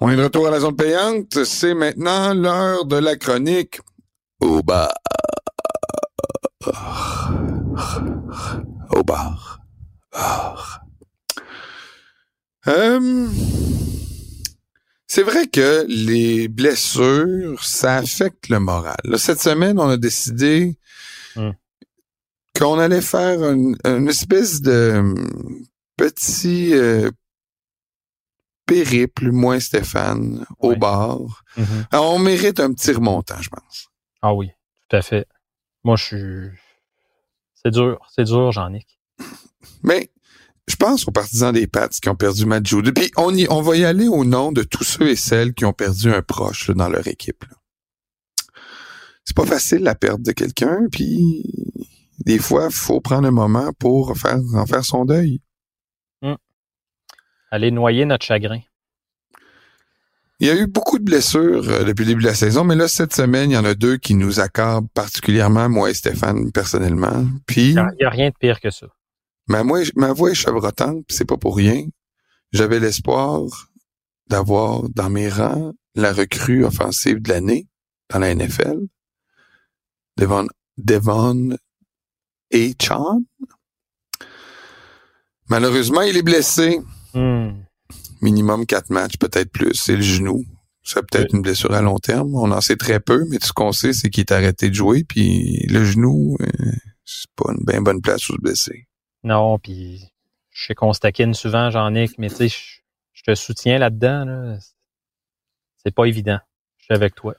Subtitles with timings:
[0.00, 1.44] On est de retour à la zone payante.
[1.44, 3.80] C'est maintenant l'heure de la chronique
[4.40, 4.92] au bar.
[8.90, 9.60] Au bar.
[10.12, 10.80] Bar.
[12.66, 13.28] Euh,
[15.14, 18.96] c'est vrai que les blessures, ça affecte le moral.
[19.04, 20.76] Là, cette semaine, on a décidé
[21.36, 21.50] Hmm.
[22.58, 25.66] qu'on allait faire une, une espèce de hum,
[25.96, 27.10] petit euh,
[28.66, 31.18] périple, moins Stéphane, au bar.
[31.56, 31.86] Mhm.
[31.92, 33.88] Alors, on mérite un petit remontant, je pense.
[34.20, 34.50] Ah oui,
[34.88, 35.26] tout à fait.
[35.84, 36.58] Moi, je suis.
[37.62, 38.98] C'est dur, c'est dur, Jean-Nic.
[39.84, 40.10] Mais
[40.74, 42.94] je pense aux partisans des Pats qui ont perdu Matt Judith.
[42.94, 45.64] Puis on, y, on va y aller au nom de tous ceux et celles qui
[45.64, 47.44] ont perdu un proche là, dans leur équipe.
[49.24, 51.44] C'est pas facile la perte de quelqu'un, puis
[52.26, 55.40] des fois, faut prendre un moment pour faire, en faire son deuil.
[57.52, 58.58] Aller noyer notre chagrin.
[60.40, 62.74] Il y a eu beaucoup de blessures euh, depuis le début de la saison, mais
[62.74, 66.50] là, cette semaine, il y en a deux qui nous accordent particulièrement, moi et Stéphane,
[66.50, 67.24] personnellement.
[67.46, 68.88] Puis, Il n'y a rien de pire que ça.
[69.48, 71.84] Ma, voix, ma voix est chevrotante, c'est pas pour rien.
[72.52, 73.42] J'avais l'espoir
[74.28, 77.68] d'avoir dans mes rangs la recrue offensive de l'année
[78.10, 78.78] dans la NFL,
[80.16, 81.56] Devon, Devon
[82.50, 83.20] et Chan.
[85.48, 86.80] Malheureusement, il est blessé.
[87.12, 87.50] Hmm.
[88.22, 89.72] Minimum quatre matchs, peut-être plus.
[89.74, 90.44] C'est le genou.
[90.82, 92.34] C'est peut-être une blessure à long terme.
[92.34, 94.74] On en sait très peu, mais tout ce qu'on sait, c'est qu'il est arrêté de
[94.74, 95.04] jouer.
[95.04, 96.72] Puis le genou, euh,
[97.04, 98.86] c'est pas une bien bonne place où se blesser.
[99.24, 100.04] Non, puis
[100.50, 102.80] je sais qu'on se taquine souvent, Jean-Nic, mais tu sais, je,
[103.12, 104.24] je te soutiens là-dedans.
[104.24, 104.58] Là.
[105.82, 106.38] C'est pas évident.
[106.78, 107.34] Je suis avec toi.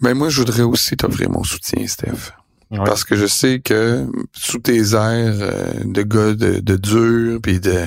[0.00, 2.32] Mais moi, je voudrais aussi t'offrir mon soutien, Steph.
[2.70, 7.60] Parce que je sais que sous tes airs euh, de gars de, de dur, puis
[7.60, 7.86] de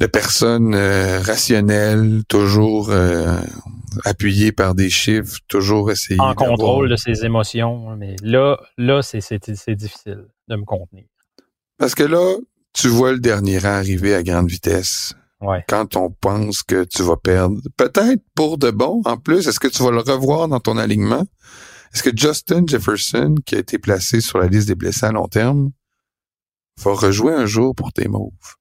[0.00, 3.38] de personnes euh, rationnelles, toujours euh,
[4.06, 7.94] appuyées par des chiffres, toujours essayer en contrôle de ses émotions.
[7.96, 9.18] Mais là, là, c'est
[9.76, 11.04] difficile de me contenir.
[11.80, 12.36] Parce que là,
[12.74, 15.14] tu vois le dernier rang arriver à grande vitesse.
[15.40, 15.64] Ouais.
[15.66, 19.66] Quand on pense que tu vas perdre, peut-être pour de bon en plus, est-ce que
[19.66, 21.26] tu vas le revoir dans ton alignement?
[21.94, 25.26] Est-ce que Justin Jefferson, qui a été placé sur la liste des blessés à long
[25.26, 25.70] terme,
[26.84, 28.56] va rejouer un jour pour tes mauves?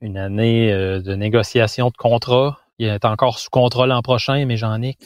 [0.00, 2.58] Une année euh, de négociation de contrat.
[2.80, 4.98] Il est encore sous contrôle l'an prochain, mais Jean-Nic.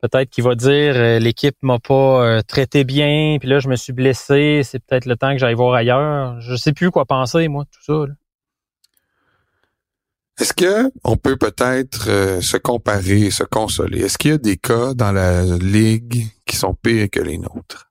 [0.00, 3.76] Peut-être qu'il va dire euh, l'équipe m'a pas euh, traité bien, puis là je me
[3.76, 6.40] suis blessé, c'est peut-être le temps que j'aille voir ailleurs.
[6.40, 8.12] Je sais plus quoi penser moi tout ça.
[10.38, 14.02] Est-ce que on peut peut-être euh, se comparer se consoler?
[14.02, 17.90] Est-ce qu'il y a des cas dans la ligue qui sont pires que les nôtres?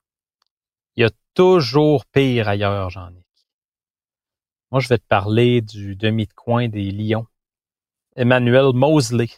[0.95, 3.25] Il y a toujours pire ailleurs, Jean-Nic.
[4.71, 7.27] Moi, je vais te parler du demi de coin des Lions.
[8.15, 9.29] Emmanuel Mosley.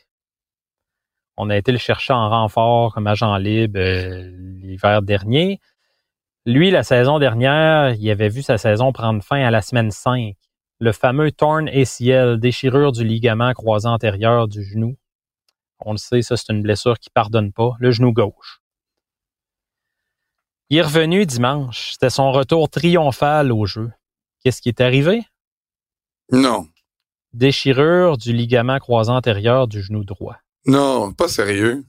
[1.41, 4.29] On a été le chercher en renfort comme agent libre euh,
[4.61, 5.61] l'hiver dernier.
[6.45, 10.35] Lui, la saison dernière, il avait vu sa saison prendre fin à la semaine 5.
[10.79, 14.97] Le fameux torn ACL, déchirure du ligament croisé antérieur du genou.
[15.79, 17.71] On le sait, ça, c'est une blessure qui pardonne pas.
[17.79, 18.59] Le genou gauche.
[20.69, 21.91] Il est revenu dimanche.
[21.94, 23.89] C'était son retour triomphal au jeu.
[24.44, 25.23] Qu'est-ce qui est arrivé?
[26.33, 26.67] Non.
[27.31, 30.35] Déchirure du ligament croisé antérieur du genou droit.
[30.65, 31.83] Non, pas sérieux.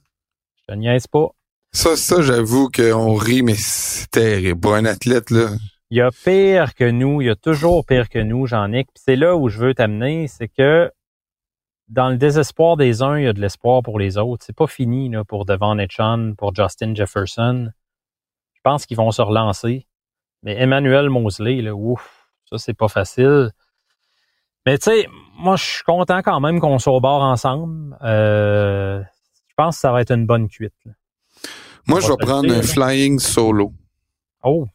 [0.57, 1.29] Je te niaise pas.
[1.73, 4.61] Ça, ça, j'avoue qu'on rit, mais c'est terrible.
[4.61, 5.51] Pour un athlète, là.
[5.91, 8.89] Il y a pire que nous, il y a toujours pire que nous, Jean-Nic.
[8.95, 10.91] Puis c'est là où je veux t'amener, c'est que
[11.89, 14.45] dans le désespoir des uns, il y a de l'espoir pour les autres.
[14.47, 17.71] C'est pas fini là, pour Devon Etchan, pour Justin Jefferson.
[18.55, 19.89] Je pense qu'ils vont se relancer.
[20.43, 23.51] Mais Emmanuel Mosley, là, ouf, ça c'est pas facile.
[24.67, 25.09] Mais tu sais,
[25.41, 27.97] moi je suis content quand même qu'on soit au bord ensemble.
[28.03, 29.01] Euh,
[29.49, 30.75] je pense que ça va être une bonne cuite.
[30.85, 30.93] là.
[31.87, 32.63] Moi, je va vais prendre dire, un là.
[32.63, 33.73] flying solo.
[34.43, 34.67] Oh,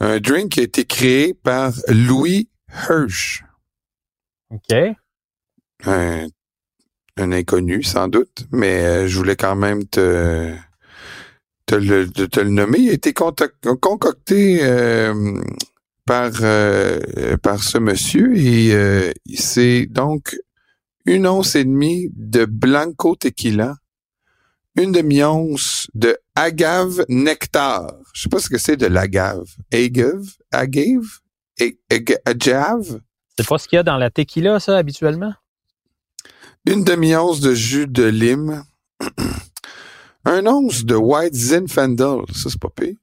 [0.00, 2.48] Un drink qui a été créé par Louis
[2.88, 3.44] Hirsch.
[4.50, 4.74] OK.
[5.84, 6.26] Un,
[7.16, 10.52] un inconnu, sans doute, mais euh, je voulais quand même te,
[11.66, 12.78] te, le, de te le nommer.
[12.80, 15.40] Il a été concocté euh,
[16.06, 20.36] par, euh, par ce monsieur et euh, c'est donc
[21.04, 23.76] une once et demie de Blanco Tequila,
[24.76, 27.92] une demi-once de agave nectar.
[28.14, 29.44] Je sais pas ce que c'est de l'agave.
[29.72, 30.26] Agave?
[30.50, 31.20] Agave?
[32.24, 33.00] Agave?
[33.36, 35.34] C'est pas ce qu'il y a dans la tequila, ça, habituellement?
[36.66, 38.64] une demi-once de jus de lime,
[40.24, 42.96] un once de White Zinfandel, ça c'est pas pire,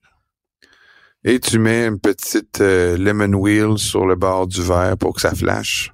[1.24, 5.22] et tu mets une petite euh, lemon wheel sur le bord du verre pour que
[5.22, 5.94] ça flash.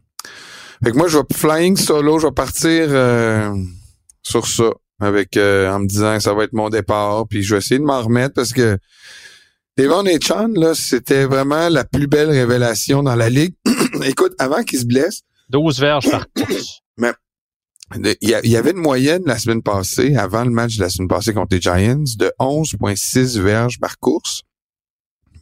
[0.83, 3.55] Fait que moi, je vais flying solo, je vais partir euh,
[4.21, 7.55] sur ça avec euh, en me disant que ça va être mon départ, puis je
[7.55, 8.77] vais essayer de m'en remettre parce que
[9.77, 13.55] Devon et Chan, là, c'était vraiment la plus belle révélation dans la ligue.
[14.03, 15.21] Écoute, avant qu'il se blesse.
[15.49, 16.81] 12 verges par course.
[16.97, 17.13] Mais
[18.21, 21.33] il y avait une moyenne la semaine passée, avant le match de la semaine passée
[21.33, 24.41] contre les Giants, de 11,6 verges par course.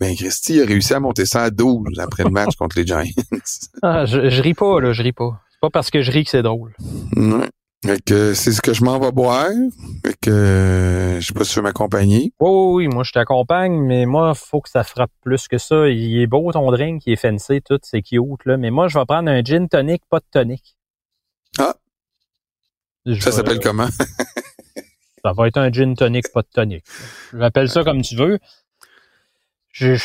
[0.04, 3.06] Ben, Christy a réussi à monter ça à 12 après le match contre les Giants.
[3.82, 5.40] ah, je, je ris pas, là, je ris pas.
[5.50, 6.76] C'est pas parce que je ris que c'est drôle.
[7.16, 7.50] Ouais.
[7.86, 9.48] Fait que c'est ce que je m'en vais boire.
[10.06, 12.34] Fait que je sais pas si tu veux m'accompagner.
[12.42, 15.88] Oui, oui, oui, moi je t'accompagne, mais moi, faut que ça frappe plus que ça.
[15.88, 18.58] Il est beau ton drink, il est fancy, tout, c'est cute, là.
[18.58, 20.76] Mais moi, je vais prendre un gin tonic, pas de tonic.
[21.60, 21.76] Ah.
[23.06, 23.88] Je ça s'appelle comment?
[25.26, 26.84] Ça va être un gin tonic, pas de tonic.
[27.32, 28.40] Je l'appelle ça comme tu veux.
[29.74, 29.96] Je-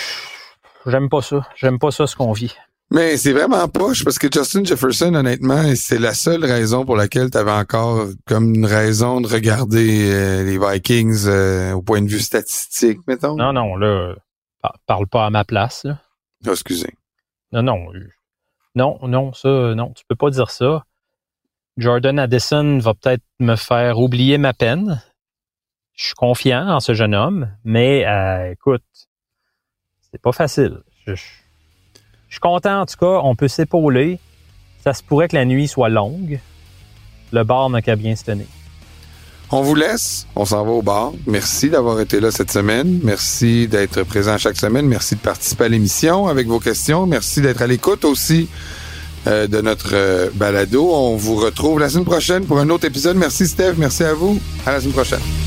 [0.87, 1.47] J'aime pas ça.
[1.55, 2.55] J'aime pas ça ce qu'on vit.
[2.91, 7.31] Mais c'est vraiment poche parce que Justin Jefferson, honnêtement, c'est la seule raison pour laquelle
[7.31, 12.09] tu avais encore comme une raison de regarder euh, les Vikings euh, au point de
[12.09, 13.37] vue statistique, mettons.
[13.37, 14.15] Non, non, là,
[14.63, 15.99] par- parle pas à ma place, là.
[16.47, 16.95] Ah, excusez.
[17.53, 17.93] Non, non.
[17.95, 18.09] euh,
[18.75, 20.85] Non, non, ça, non, tu peux pas dire ça.
[21.77, 25.03] Jordan Addison va peut-être me faire oublier ma peine.
[25.95, 28.83] Je suis confiant en ce jeune homme, mais euh, écoute,
[30.13, 30.79] c'est pas facile.
[31.07, 34.19] Je, suis content, en tout cas, on peut s'épauler.
[34.85, 36.41] Ça se pourrait que la nuit soit longue.
[37.33, 38.47] Le bar n'a qu'à bien se tenir.
[39.51, 40.27] On vous laisse.
[40.37, 41.13] On s'en va au bar.
[41.27, 43.01] Merci d'avoir été là cette semaine.
[43.03, 44.87] Merci d'être présent chaque semaine.
[44.87, 47.07] Merci de participer à l'émission avec vos questions.
[47.07, 48.49] Merci d'être à l'écoute aussi
[49.27, 50.91] euh, de notre euh, balado.
[50.93, 53.17] On vous retrouve la semaine prochaine pour un autre épisode.
[53.17, 53.75] Merci Steph.
[53.79, 54.39] Merci à vous.
[54.67, 55.38] À la semaine prochaine.